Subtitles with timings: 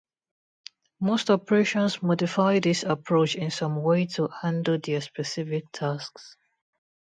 [0.99, 6.35] Most operations modify this approach in some way to handle their specific tasks.